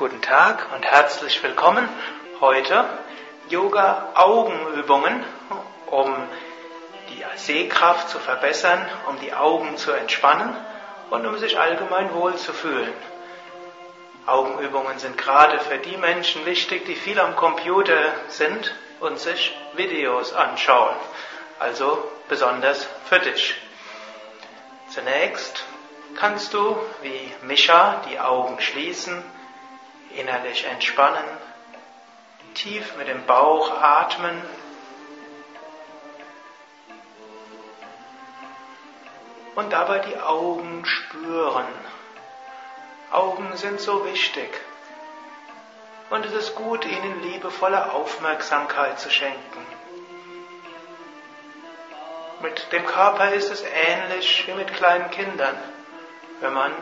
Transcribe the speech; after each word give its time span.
Guten 0.00 0.22
Tag 0.22 0.66
und 0.74 0.82
herzlich 0.82 1.42
willkommen. 1.42 1.86
Heute 2.40 2.88
Yoga-Augenübungen, 3.50 5.22
um 5.88 6.14
die 7.10 7.22
Sehkraft 7.36 8.08
zu 8.08 8.18
verbessern, 8.18 8.80
um 9.10 9.20
die 9.20 9.34
Augen 9.34 9.76
zu 9.76 9.92
entspannen 9.92 10.56
und 11.10 11.26
um 11.26 11.36
sich 11.36 11.58
allgemein 11.58 12.14
wohl 12.14 12.34
zu 12.36 12.54
fühlen. 12.54 12.94
Augenübungen 14.24 14.98
sind 14.98 15.18
gerade 15.18 15.60
für 15.60 15.76
die 15.76 15.98
Menschen 15.98 16.46
wichtig, 16.46 16.86
die 16.86 16.96
viel 16.96 17.20
am 17.20 17.36
Computer 17.36 18.14
sind 18.28 18.74
und 19.00 19.18
sich 19.18 19.54
Videos 19.74 20.32
anschauen. 20.32 20.96
Also 21.58 22.10
besonders 22.26 22.88
für 23.04 23.18
dich. 23.18 23.54
Zunächst 24.88 25.62
kannst 26.16 26.54
du, 26.54 26.74
wie 27.02 27.34
Micha, 27.42 28.00
die 28.08 28.18
Augen 28.18 28.58
schließen, 28.62 29.22
innerlich 30.16 30.64
entspannen, 30.64 31.24
tief 32.54 32.96
mit 32.96 33.08
dem 33.08 33.24
Bauch 33.26 33.70
atmen. 33.80 34.42
Und 39.54 39.72
dabei 39.72 39.98
die 39.98 40.16
Augen 40.18 40.84
spüren. 40.84 41.66
Augen 43.10 43.56
sind 43.56 43.80
so 43.80 44.04
wichtig. 44.04 44.48
Und 46.10 46.24
es 46.26 46.32
ist 46.32 46.54
gut, 46.54 46.84
ihnen 46.84 47.22
liebevolle 47.22 47.92
Aufmerksamkeit 47.92 48.98
zu 48.98 49.10
schenken. 49.10 49.66
Mit 52.42 52.72
dem 52.72 52.86
Körper 52.86 53.32
ist 53.32 53.50
es 53.50 53.62
ähnlich 53.62 54.46
wie 54.46 54.54
mit 54.54 54.72
kleinen 54.74 55.10
Kindern. 55.10 55.56
Wenn 56.40 56.54
man 56.54 56.72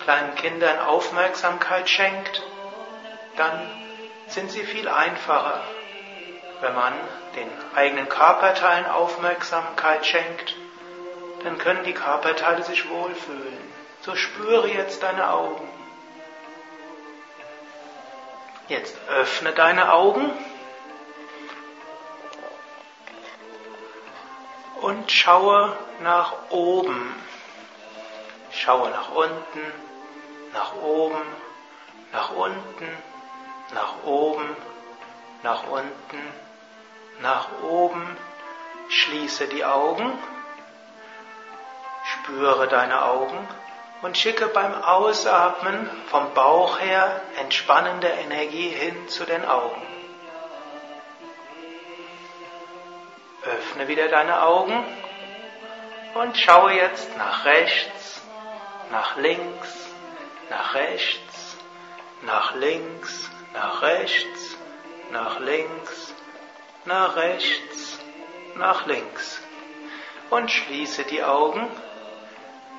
kleinen 0.00 0.34
Kindern 0.36 0.80
Aufmerksamkeit 0.80 1.88
schenkt, 1.88 2.42
dann 3.36 3.70
sind 4.28 4.50
sie 4.50 4.64
viel 4.64 4.88
einfacher. 4.88 5.62
Wenn 6.60 6.74
man 6.74 6.92
den 7.36 7.50
eigenen 7.74 8.08
Körperteilen 8.08 8.86
Aufmerksamkeit 8.86 10.06
schenkt, 10.06 10.54
dann 11.42 11.58
können 11.58 11.84
die 11.84 11.94
Körperteile 11.94 12.62
sich 12.62 12.88
wohlfühlen. 12.88 13.72
So 14.02 14.14
spüre 14.14 14.68
jetzt 14.68 15.02
deine 15.02 15.30
Augen. 15.32 15.68
Jetzt 18.68 18.96
öffne 19.08 19.52
deine 19.52 19.92
Augen 19.92 20.30
und 24.80 25.10
schaue 25.10 25.76
nach 26.00 26.34
oben. 26.50 27.14
Schaue 28.50 28.90
nach 28.90 29.10
unten, 29.12 29.72
nach 30.52 30.74
oben, 30.76 31.22
nach 32.12 32.30
unten, 32.32 32.88
nach 33.72 34.04
oben, 34.04 34.56
nach 35.42 35.66
unten, 35.68 36.32
nach 37.20 37.48
oben. 37.62 38.16
Schließe 38.88 39.46
die 39.48 39.64
Augen, 39.64 40.18
spüre 42.04 42.68
deine 42.68 43.04
Augen 43.04 43.48
und 44.02 44.18
schicke 44.18 44.48
beim 44.48 44.74
Ausatmen 44.82 45.88
vom 46.08 46.34
Bauch 46.34 46.78
her 46.80 47.22
entspannende 47.38 48.08
Energie 48.08 48.68
hin 48.68 49.08
zu 49.08 49.24
den 49.24 49.44
Augen. 49.44 49.80
Öffne 53.44 53.88
wieder 53.88 54.08
deine 54.08 54.42
Augen 54.42 54.84
und 56.14 56.36
schaue 56.36 56.74
jetzt 56.74 57.16
nach 57.16 57.44
rechts, 57.44 58.22
nach 58.90 59.16
links, 59.16 59.88
nach 60.50 60.74
rechts, 60.74 61.56
nach 62.22 62.54
links, 62.54 63.30
nach 63.52 63.82
rechts, 63.82 64.56
nach 65.10 65.40
links, 65.40 66.14
nach 66.84 67.16
rechts, 67.16 67.98
nach 68.56 68.86
links. 68.86 69.40
Und 70.30 70.50
schließe 70.50 71.04
die 71.04 71.22
Augen, 71.22 71.68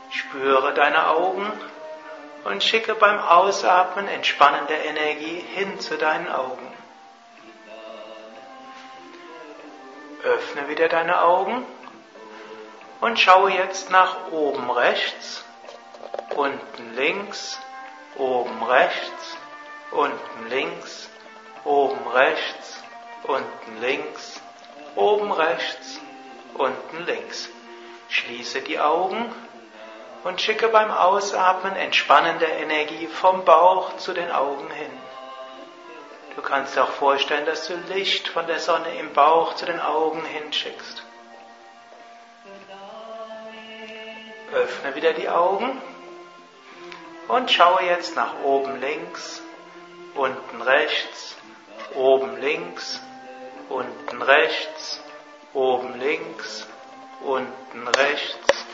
spüre 0.09 0.73
deine 0.73 1.09
Augen 1.09 1.51
und 2.43 2.63
schicke 2.63 2.95
beim 2.95 3.19
Ausatmen 3.19 4.07
entspannende 4.07 4.73
Energie 4.73 5.39
hin 5.53 5.79
zu 5.79 5.97
deinen 5.97 6.29
Augen. 6.29 6.73
Öffne 10.23 10.69
wieder 10.69 10.87
deine 10.87 11.21
Augen 11.21 11.65
und 13.01 13.19
schaue 13.19 13.51
jetzt 13.51 13.89
nach 13.91 14.31
oben 14.31 14.71
rechts, 14.71 15.43
unten 16.35 16.95
links, 16.95 17.59
oben 18.15 18.63
rechts, 18.63 19.37
unten 19.93 20.49
links, 20.49 21.09
oben 21.63 22.07
rechts, 22.07 22.83
unten 23.23 23.81
links, 23.81 24.41
oben 24.95 25.31
rechts, 25.31 25.99
unten 26.55 27.05
links. 27.05 27.49
Schließe 28.09 28.61
die 28.61 28.79
Augen 28.79 29.33
und 30.23 30.41
schicke 30.41 30.69
beim 30.69 30.91
Ausatmen 30.91 31.75
entspannende 31.75 32.45
Energie 32.45 33.07
vom 33.07 33.45
Bauch 33.45 33.97
zu 33.97 34.13
den 34.13 34.31
Augen 34.31 34.69
hin. 34.71 34.91
Du 36.35 36.41
kannst 36.41 36.75
dir 36.75 36.83
auch 36.83 36.91
vorstellen, 36.91 37.45
dass 37.45 37.67
du 37.67 37.75
Licht 37.93 38.27
von 38.27 38.47
der 38.47 38.59
Sonne 38.59 38.95
im 38.97 39.13
Bauch 39.13 39.55
zu 39.55 39.65
den 39.65 39.79
Augen 39.79 40.23
hinschickst. 40.25 41.03
Öffne 44.51 44.95
wieder 44.95 45.13
die 45.13 45.29
Augen 45.29 45.81
und 47.27 47.51
schaue 47.51 47.83
jetzt 47.83 48.15
nach 48.15 48.39
oben 48.43 48.79
links, 48.79 49.42
unten 50.15 50.61
rechts, 50.61 51.35
oben 51.95 52.39
links, 52.39 53.01
unten 53.69 54.21
rechts, 54.21 55.01
oben 55.53 55.99
links, 55.99 56.67
unten 57.23 57.87
rechts, 57.87 58.65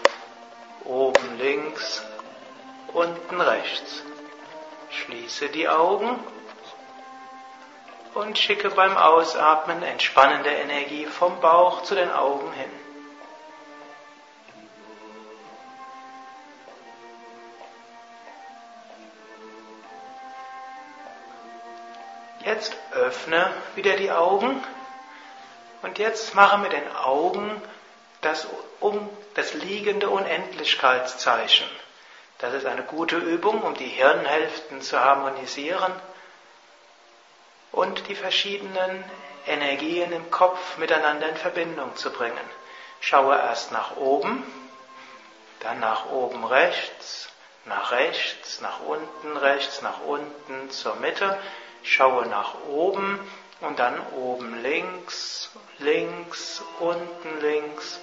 oben 0.86 1.38
links, 1.38 2.06
unten 2.94 3.42
rechts. 3.42 4.04
Schließe 4.90 5.50
die 5.50 5.70
Augen 5.70 6.20
und 8.16 8.38
schicke 8.38 8.70
beim 8.72 8.98
Ausatmen 8.98 9.84
entspannende 9.84 10.50
Energie 10.50 11.06
vom 11.06 11.40
Bauch 11.40 11.84
zu 11.84 11.96
den 11.96 12.12
Augen 12.12 12.52
hin. 12.54 12.89
Jetzt 22.50 22.76
öffne 22.94 23.54
wieder 23.76 23.96
die 23.96 24.10
Augen 24.10 24.64
und 25.84 26.00
jetzt 26.00 26.34
mache 26.34 26.58
mit 26.58 26.72
den 26.72 26.96
Augen 26.96 27.62
das, 28.22 28.48
um, 28.80 29.08
das 29.36 29.54
liegende 29.54 30.10
Unendlichkeitszeichen. 30.10 31.70
Das 32.40 32.56
ist 32.56 32.66
eine 32.66 32.82
gute 32.82 33.18
Übung, 33.18 33.62
um 33.62 33.76
die 33.76 33.86
Hirnhälften 33.86 34.82
zu 34.82 35.00
harmonisieren 35.00 35.94
und 37.72 38.08
die 38.08 38.16
verschiedenen 38.16 39.04
Energien 39.46 40.12
im 40.12 40.32
Kopf 40.32 40.80
miteinander 40.80 41.30
in 41.30 41.38
Verbindung 41.38 41.96
zu 41.98 42.10
bringen. 42.10 42.50
Schaue 43.00 43.36
erst 43.36 43.72
nach 43.72 43.96
oben, 43.96 44.44
dann 45.60 45.80
nach 45.80 46.08
oben 46.10 46.44
rechts, 46.44 47.30
nach 47.66 47.92
rechts, 47.92 48.60
nach 48.60 48.80
unten 48.80 49.38
rechts, 49.38 49.84
nach 49.84 50.02
unten 50.02 50.72
zur 50.72 50.96
Mitte 50.96 51.38
Schaue 51.84 52.28
nach 52.28 52.56
oben 52.68 53.20
und 53.62 53.80
dann 53.80 54.00
oben 54.16 54.62
links, 54.62 55.52
links, 55.80 56.64
unten 56.80 57.42
links 57.42 58.00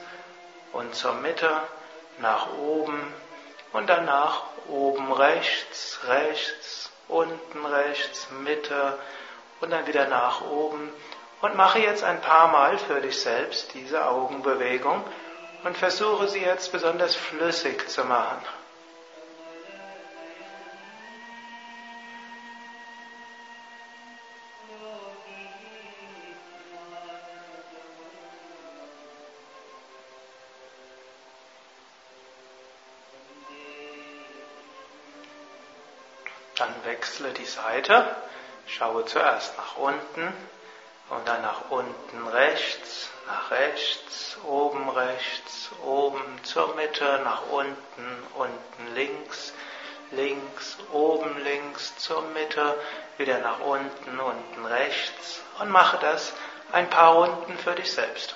und 0.73 0.95
zur 0.95 1.15
Mitte 1.15 1.51
nach 2.19 2.49
oben 2.59 3.01
und 3.73 3.89
danach 3.89 4.43
oben 4.69 5.13
rechts, 5.13 6.01
rechts, 6.07 6.91
unten 7.09 7.65
rechts, 7.65 8.29
Mitte 8.43 8.99
und 9.61 9.71
dann 9.71 9.87
wieder 9.87 10.09
nach 10.09 10.43
oben 10.43 10.93
und 11.41 11.57
mache 11.57 11.79
jetzt 11.79 12.03
ein 12.05 12.21
paar 12.21 12.49
Mal 12.49 12.79
für 12.79 13.01
dich 13.01 13.21
selbst 13.21 13.75
diese 13.75 14.07
Augenbewegung 14.07 15.05
und 15.65 15.77
versuche 15.77 16.29
sie 16.29 16.41
jetzt 16.41 16.73
besonders 16.73 17.15
flüssig 17.15 17.89
zu 17.89 18.05
machen. 18.05 18.41
Dann 36.57 36.75
wechsle 36.85 37.33
die 37.33 37.45
Seite, 37.45 38.17
schaue 38.67 39.05
zuerst 39.05 39.57
nach 39.57 39.77
unten 39.77 40.33
und 41.11 41.29
dann 41.29 41.43
nach 41.43 41.71
unten 41.71 42.27
rechts, 42.29 43.11
nach 43.27 43.51
rechts, 43.51 44.39
oben 44.45 44.89
rechts, 44.89 45.71
oben 45.85 46.23
zur 46.43 46.75
Mitte, 46.75 47.21
nach 47.25 47.43
unten, 47.51 48.27
unten 48.35 48.95
links, 48.95 49.53
links, 50.11 50.79
oben 50.93 51.43
links, 51.43 51.97
zur 51.99 52.23
Mitte, 52.29 52.79
wieder 53.19 53.39
nach 53.39 53.61
unten, 53.61 54.19
unten 54.19 54.67
rechts 54.67 55.43
und 55.59 55.71
mache 55.71 55.99
das 55.99 56.33
ein 56.73 56.89
paar 56.91 57.15
Runden 57.15 57.57
für 57.59 57.75
dich 57.75 57.93
selbst. 57.93 58.35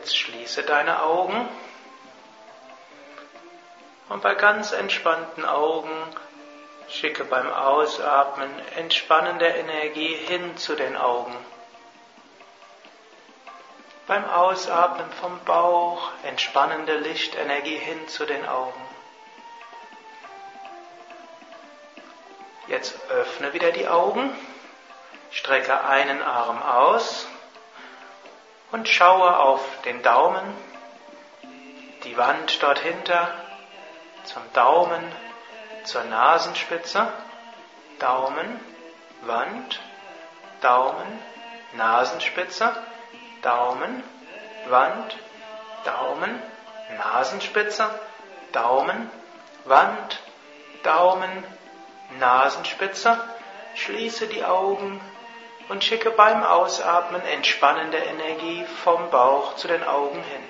Jetzt 0.00 0.16
schließe 0.16 0.62
deine 0.62 1.02
Augen 1.02 1.46
und 4.08 4.22
bei 4.22 4.34
ganz 4.34 4.72
entspannten 4.72 5.44
Augen 5.44 5.92
schicke 6.88 7.22
beim 7.24 7.52
Ausatmen 7.52 8.50
entspannende 8.76 9.44
Energie 9.44 10.14
hin 10.14 10.56
zu 10.56 10.74
den 10.74 10.96
Augen. 10.96 11.36
Beim 14.06 14.24
Ausatmen 14.24 15.12
vom 15.20 15.38
Bauch 15.44 16.10
entspannende 16.22 16.96
Lichtenergie 16.96 17.76
hin 17.76 18.08
zu 18.08 18.24
den 18.24 18.48
Augen. 18.48 18.80
Jetzt 22.68 22.94
öffne 23.10 23.52
wieder 23.52 23.70
die 23.70 23.86
Augen, 23.86 24.34
strecke 25.30 25.84
einen 25.84 26.22
Arm 26.22 26.62
aus 26.62 27.28
und 28.72 28.88
schaue 28.88 29.38
auf 29.38 29.60
den 29.82 30.02
Daumen, 30.02 30.42
die 32.04 32.16
Wand 32.16 32.62
dort 32.62 32.78
hinter, 32.78 33.32
zum 34.24 34.42
Daumen, 34.52 35.02
zur 35.84 36.04
Nasenspitze, 36.04 37.12
Daumen, 37.98 38.60
Wand, 39.22 39.80
Daumen, 40.60 41.18
Nasenspitze, 41.74 42.74
Daumen, 43.42 44.02
Wand, 44.68 45.16
Daumen, 45.84 46.40
Nasenspitze, 46.96 47.88
Daumen, 48.52 49.10
Wand, 49.64 50.20
Daumen, 50.82 51.44
Nasenspitze. 52.18 53.18
Schließe 53.74 54.26
die 54.26 54.44
Augen 54.44 55.00
und 55.70 55.84
schicke 55.84 56.10
beim 56.10 56.42
Ausatmen 56.42 57.22
entspannende 57.22 57.96
Energie 57.96 58.64
vom 58.82 59.08
Bauch 59.10 59.54
zu 59.54 59.68
den 59.68 59.84
Augen 59.84 60.20
hin. 60.20 60.42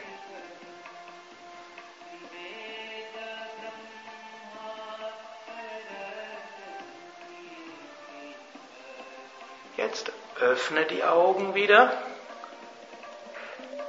Jetzt 9.76 10.10
öffne 10.40 10.86
die 10.86 11.04
Augen 11.04 11.54
wieder. 11.54 11.92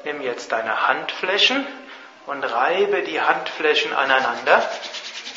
Nimm 0.03 0.21
jetzt 0.21 0.51
deine 0.51 0.85
Handflächen 0.85 1.65
und 2.25 2.43
reibe 2.43 3.03
die 3.03 3.21
Handflächen 3.21 3.93
aneinander, 3.93 4.69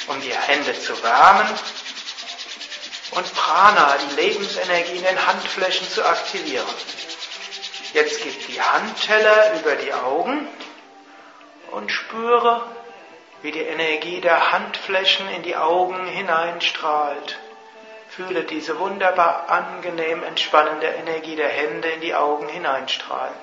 um 0.09 0.21
die 0.21 0.35
Hände 0.35 0.75
zu 0.75 1.01
wärmen 1.05 1.47
und 3.15 3.35
Prana, 3.35 3.97
die 3.99 4.21
Lebensenergie 4.21 4.97
in 4.97 5.05
den 5.05 5.27
Handflächen 5.27 5.89
zu 5.89 6.05
aktivieren. 6.05 6.67
Jetzt 7.93 8.23
gib 8.23 8.47
die 8.49 8.61
Handteller 8.61 9.55
über 9.61 9.77
die 9.77 9.93
Augen 9.93 10.49
und 11.71 11.91
spüre, 11.91 12.63
wie 13.43 13.53
die 13.53 13.63
Energie 13.63 14.21
der 14.21 14.53
Handflächen 14.53 15.29
in 15.29 15.43
die 15.43 15.55
Augen 15.55 16.07
hineinstrahlt. 16.07 17.39
Fühle 18.09 18.45
diese 18.45 18.79
wunderbar 18.79 19.49
angenehm 19.49 20.23
entspannende 20.25 20.87
Energie 20.87 21.37
der 21.37 21.49
Hände 21.49 21.89
in 21.89 22.01
die 22.01 22.15
Augen 22.15 22.49
hineinstrahlen. 22.49 23.35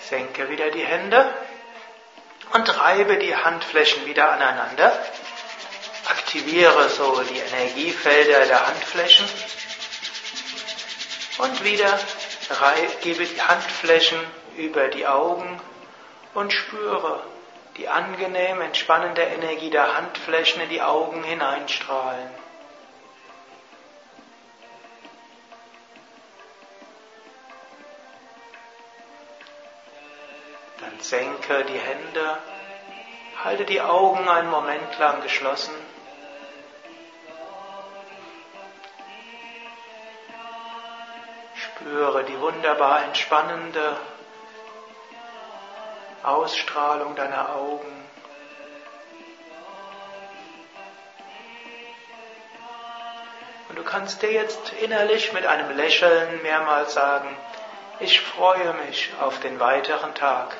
Senke 0.00 0.48
wieder 0.48 0.70
die 0.70 0.84
Hände 0.84 1.32
und 2.52 2.80
reibe 2.80 3.18
die 3.18 3.36
Handflächen 3.36 4.04
wieder 4.06 4.32
aneinander 4.32 4.92
aktiviere 6.32 6.88
so 6.88 7.22
die 7.24 7.38
Energiefelder 7.40 8.46
der 8.46 8.66
Handflächen 8.66 9.26
und 11.36 11.62
wieder 11.62 11.98
gebe 13.02 13.26
die 13.26 13.42
Handflächen 13.42 14.18
über 14.56 14.88
die 14.88 15.06
Augen 15.06 15.60
und 16.32 16.50
spüre 16.50 17.22
die 17.76 17.86
angenehm 17.86 18.62
entspannende 18.62 19.20
Energie 19.20 19.68
der 19.68 19.94
Handflächen 19.94 20.62
in 20.62 20.70
die 20.70 20.80
Augen 20.80 21.22
hineinstrahlen. 21.22 22.30
Dann 30.80 30.98
senke 31.00 31.64
die 31.66 31.78
Hände, 31.78 32.38
halte 33.44 33.66
die 33.66 33.82
Augen 33.82 34.26
einen 34.30 34.48
Moment 34.48 34.98
lang 34.98 35.20
geschlossen 35.20 35.74
Spüre 41.82 42.22
die 42.22 42.38
wunderbar 42.40 43.02
entspannende 43.02 43.96
Ausstrahlung 46.22 47.16
deiner 47.16 47.56
Augen. 47.56 47.92
Und 53.68 53.76
du 53.76 53.82
kannst 53.82 54.22
dir 54.22 54.30
jetzt 54.30 54.72
innerlich 54.74 55.32
mit 55.32 55.44
einem 55.44 55.76
Lächeln 55.76 56.40
mehrmals 56.42 56.94
sagen, 56.94 57.36
ich 57.98 58.20
freue 58.20 58.74
mich 58.86 59.10
auf 59.20 59.40
den 59.40 59.58
weiteren 59.58 60.14
Tag. 60.14 60.56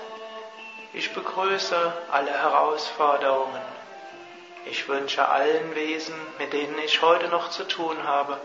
Ich 0.92 1.14
begrüße 1.14 1.92
alle 2.10 2.32
Herausforderungen. 2.32 3.62
Ich 4.66 4.88
wünsche 4.88 5.28
allen 5.28 5.76
Wesen, 5.76 6.16
mit 6.38 6.52
denen 6.52 6.78
ich 6.80 7.00
heute 7.00 7.28
noch 7.28 7.50
zu 7.50 7.62
tun 7.62 8.02
habe, 8.08 8.40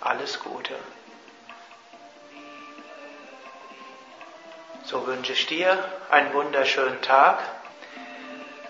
alles 0.00 0.38
Gute. 0.38 0.76
So 4.86 5.06
wünsche 5.06 5.32
ich 5.32 5.46
dir 5.46 5.82
einen 6.10 6.34
wunderschönen 6.34 7.00
Tag. 7.00 7.38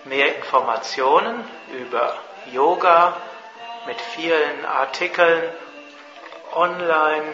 Mehr 0.05 0.37
Informationen 0.37 1.43
über 1.77 2.15
Yoga 2.53 3.17
mit 3.85 3.99
vielen 3.99 4.65
Artikeln, 4.65 5.43
online, 6.53 7.33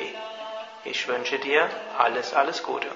Ich 0.85 1.07
wünsche 1.07 1.39
dir 1.39 1.71
alles, 1.97 2.35
alles 2.35 2.65
Gute. 2.65 2.89